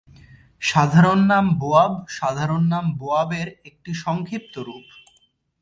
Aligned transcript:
সাধারণ 0.61 1.19
নাম 1.27 1.45
"বোয়াব" 1.59 1.93
সাধারণ 2.09 2.63
নাম 2.63 2.85
"বোয়াব" 2.99 3.29
এর 3.41 3.49
একটি 3.65 3.91
সংক্ষিপ্ত 4.03 4.53
রূপ। 4.59 4.87